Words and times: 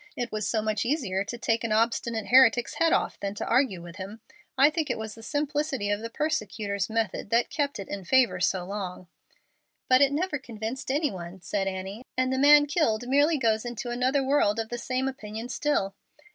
It 0.17 0.31
was 0.31 0.47
so 0.47 0.63
much 0.63 0.83
easier 0.83 1.23
to 1.23 1.37
take 1.37 1.63
an 1.63 1.71
obstinate 1.71 2.25
heretic's 2.25 2.73
head 2.79 2.91
off 2.91 3.19
than 3.19 3.35
to 3.35 3.45
argue 3.45 3.83
with 3.83 3.97
him! 3.97 4.19
I 4.57 4.71
think 4.71 4.89
it 4.89 4.97
was 4.97 5.13
the 5.13 5.21
simplicity 5.21 5.91
of 5.91 5.99
the 5.99 6.09
persecutor's 6.09 6.89
method 6.89 7.29
that 7.29 7.51
kept 7.51 7.77
it 7.77 7.87
in 7.87 8.03
favor 8.03 8.39
so 8.39 8.65
long." 8.65 9.09
"But 9.87 10.01
it 10.01 10.11
never 10.11 10.39
convinced 10.39 10.89
any 10.89 11.11
one," 11.11 11.39
said 11.41 11.67
Annie, 11.67 12.03
"and 12.17 12.33
the 12.33 12.39
man 12.39 12.65
killed 12.65 13.07
merely 13.07 13.37
goes 13.37 13.63
into 13.63 13.91
another 13.91 14.23
world 14.23 14.59
of 14.59 14.69
the 14.69 14.79
same 14.79 15.07
opinion 15.07 15.49
still." 15.49 15.93